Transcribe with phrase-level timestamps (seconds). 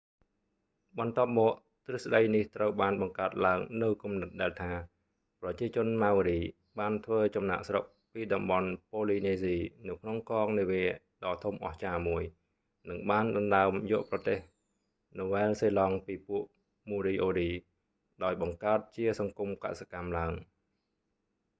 [0.97, 1.51] បន្ទាប់​មក
[1.85, 2.45] ទ្រឹស្តី​នេះ
[2.81, 4.73] បាន​បង្កើត​ឡើង​នូវ​គំនិត​ដែល​ថា
[5.05, 6.39] ​ ប្រជាជន ម៉ៅរី maori
[6.77, 10.83] បាន​ធ្វើ​ចំណាក​ស្រុក​ពី​តំបន់​ប៉ូលីនេស៊ី ​នៅក្នុងកងនាវា
[11.25, 12.23] ដ៏ធំអស្ចារ្យមួយ
[12.85, 14.39] ​ និងបាន​ដណ្ដើម​យក​ប្រទេស
[15.19, 16.43] ណូវែលសេឡង់​ពីពួក
[16.89, 20.43] មូរីអូរី​moriori ដោយ​បង្កើត​ជាសង្គម​កសិកម្ម​ឡើង​។